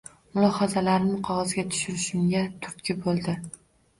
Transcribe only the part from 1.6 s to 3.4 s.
tushirishimga turtki bo’ldi.